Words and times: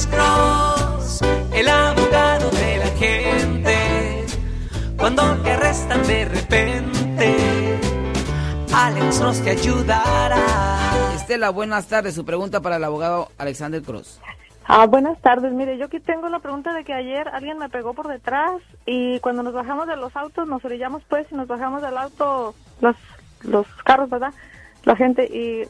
Alex 0.00 0.06
Cross, 0.06 1.20
el 1.52 1.68
abogado 1.68 2.50
de 2.50 2.76
la 2.78 2.86
gente. 2.96 4.26
Cuando 4.96 5.36
te 5.42 5.50
arrestan 5.50 6.02
de 6.06 6.24
repente, 6.24 7.78
Alex 8.72 9.20
Cross 9.20 9.42
te 9.42 9.50
ayudará. 9.50 10.38
Estela, 11.16 11.50
buenas 11.50 11.86
tardes. 11.86 12.14
Su 12.14 12.24
pregunta 12.24 12.62
para 12.62 12.76
el 12.76 12.84
abogado 12.84 13.28
Alexander 13.36 13.82
Cross. 13.82 14.22
Ah, 14.64 14.86
buenas 14.86 15.20
tardes. 15.20 15.52
Mire, 15.52 15.76
yo 15.76 15.84
aquí 15.84 16.00
tengo 16.00 16.30
la 16.30 16.38
pregunta 16.38 16.72
de 16.72 16.82
que 16.82 16.94
ayer 16.94 17.28
alguien 17.28 17.58
me 17.58 17.68
pegó 17.68 17.92
por 17.92 18.08
detrás 18.08 18.62
y 18.86 19.20
cuando 19.20 19.42
nos 19.42 19.52
bajamos 19.52 19.86
de 19.86 19.96
los 19.96 20.16
autos, 20.16 20.48
nos 20.48 20.64
orillamos 20.64 21.02
pues 21.10 21.26
y 21.30 21.34
nos 21.34 21.46
bajamos 21.46 21.82
del 21.82 21.98
auto, 21.98 22.54
los, 22.80 22.96
los 23.42 23.66
carros, 23.84 24.08
¿verdad? 24.08 24.32
La 24.84 24.96
gente 24.96 25.26
y 25.26 25.68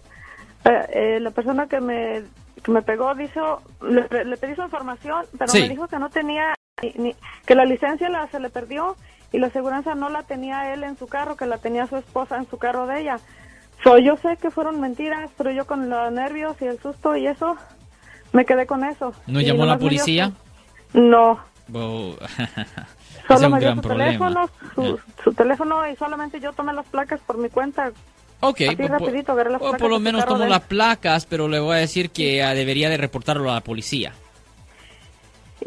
eh, 0.65 0.87
eh, 0.93 1.19
la 1.21 1.33
persona 1.33 1.67
que 1.67 1.81
me, 1.81 2.23
me 2.67 2.83
pegó 2.83 3.15
dijo, 3.15 3.63
le, 3.83 4.25
le 4.25 4.37
pedí 4.37 4.55
su 4.55 4.63
información, 4.63 5.25
pero 5.39 5.51
Sí. 5.53 5.63
me 5.63 5.69
dijo 5.69 5.89
que 5.89 5.99
no 5.99 6.11
tenía, 6.11 6.55
ni- 6.83 6.95
ni- 6.97 7.17
que 7.47 7.55
la 7.55 7.65
licencia 7.65 8.09
la, 8.09 8.27
se 8.29 8.41
le 8.41 8.51
perdió 8.51 8.97
y 9.33 9.39
la 9.39 9.47
aseguranza 9.49 9.95
no 9.95 10.09
la 10.09 10.23
tenía 10.25 10.73
él 10.75 10.83
en 10.85 10.97
su 10.99 11.07
carro, 11.07 11.37
que 11.37 11.47
la 11.47 11.59
tenía 11.59 11.87
su 11.87 11.97
esposa 11.97 12.37
en 12.37 12.49
su 12.49 12.59
carro 12.59 12.87
de 12.87 13.01
ella. 13.01 13.19
So, 13.83 13.97
yo 13.99 14.17
sé 14.17 14.37
que 14.37 14.51
fueron 14.51 14.81
mentiras, 14.81 15.31
pero 15.39 15.51
yo 15.51 15.67
con 15.67 15.89
los 15.89 16.13
nervios 16.13 16.61
y 16.61 16.67
el 16.67 16.79
susto 16.81 17.17
y 17.17 17.27
eso, 17.27 17.57
me 18.33 18.45
quedé 18.45 18.67
con 18.67 18.85
eso. 18.85 19.15
¿No 19.27 19.41
llamó 19.41 19.65
la 19.65 19.79
policía? 19.79 20.33
No, 20.93 21.41
solo 23.29 23.39
es 23.39 23.43
un 23.43 23.53
me 23.53 23.59
dio 23.59 23.69
gran 23.69 23.77
su 23.77 23.83
problema. 23.83 24.11
teléfono, 24.29 24.51
su, 24.75 25.01
su 25.25 25.33
teléfono 25.35 25.89
y 25.89 25.97
solamente 25.97 26.41
yo 26.41 26.53
tomé 26.53 26.73
las 26.73 26.87
placas 26.87 27.21
por 27.21 27.39
mi 27.39 27.49
cuenta. 27.49 27.93
Ok, 28.41 28.61
Así 28.63 28.77
pues, 28.77 28.89
por- 28.89 29.01
rapidito, 29.03 29.33
agarré 29.33 29.51
las 29.51 29.61
o 29.61 29.65
placas 29.65 29.81
por 29.81 29.91
lo 29.91 30.01
menos 30.01 30.25
él. 30.27 30.49
las 30.49 30.61
placas, 30.63 31.27
pero 31.27 31.47
le 31.49 31.61
voy 31.61 31.77
a 31.77 31.81
decir 31.81 32.11
que 32.11 32.43
debería 32.55 32.89
de 32.89 32.97
reportarlo 32.97 33.51
a 33.51 33.55
la 33.55 33.61
policía. 33.61 34.15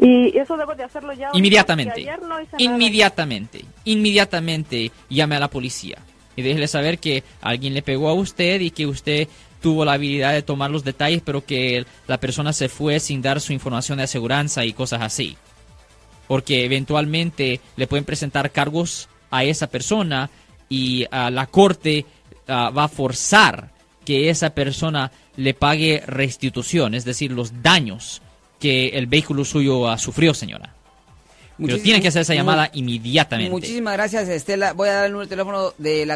Y 0.00 0.36
eso 0.36 0.56
debo 0.56 0.74
de 0.74 0.82
hacerlo 0.84 1.12
ya. 1.12 1.30
Inmediatamente. 1.34 2.00
ayer 2.00 2.20
no 2.22 2.40
hice 2.40 2.52
nada. 2.52 2.64
Inmediatamente. 2.64 3.64
Inmediatamente 3.84 4.90
llame 5.08 5.36
a 5.36 5.40
la 5.40 5.48
policía. 5.48 5.98
Y 6.36 6.42
déjele 6.42 6.66
saber 6.66 6.98
que 6.98 7.22
alguien 7.40 7.74
le 7.74 7.82
pegó 7.82 8.08
a 8.08 8.14
usted 8.14 8.60
y 8.60 8.70
que 8.70 8.86
usted 8.86 9.28
tuvo 9.60 9.84
la 9.84 9.92
habilidad 9.92 10.32
de 10.32 10.42
tomar 10.42 10.70
los 10.70 10.82
detalles, 10.84 11.22
pero 11.24 11.44
que 11.44 11.86
la 12.08 12.18
persona 12.18 12.52
se 12.52 12.68
fue 12.68 12.98
sin 12.98 13.22
dar 13.22 13.40
su 13.40 13.52
información 13.52 13.98
de 13.98 14.04
aseguranza 14.04 14.64
y 14.64 14.72
cosas 14.72 15.00
así. 15.00 15.36
Porque 16.26 16.64
eventualmente 16.64 17.60
le 17.76 17.86
pueden 17.86 18.04
presentar 18.04 18.50
cargos 18.50 19.08
a 19.30 19.44
esa 19.44 19.68
persona 19.68 20.28
y 20.68 21.06
ah, 21.12 21.30
la 21.30 21.46
corte 21.46 22.04
ah, 22.48 22.70
va 22.70 22.84
a 22.84 22.88
forzar 22.88 23.70
que 24.04 24.30
esa 24.30 24.50
persona 24.50 25.10
le 25.36 25.54
pague 25.54 26.02
restitución, 26.06 26.94
es 26.94 27.04
decir, 27.04 27.32
los 27.32 27.62
daños 27.62 28.22
que 28.60 28.88
el 28.88 29.06
vehículo 29.06 29.44
suyo 29.44 29.88
ah, 29.88 29.98
sufrió, 29.98 30.34
señora. 30.34 30.74
Pero 31.58 31.78
tiene 31.78 32.00
que 32.00 32.08
hacer 32.08 32.22
esa 32.22 32.34
llamada 32.34 32.68
inmediatamente. 32.72 33.50
Muchísimas 33.50 33.94
gracias, 33.94 34.28
Estela. 34.28 34.72
Voy 34.72 34.88
a 34.88 34.92
dar 34.94 35.06
el 35.06 35.12
número 35.12 35.26
de 35.26 35.30
teléfono 35.30 35.72
de 35.78 36.04
la 36.04 36.12